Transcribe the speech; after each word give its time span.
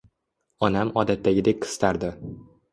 Onam 0.69 0.93
odatdagidek 1.03 1.63
qistardi 1.69 2.13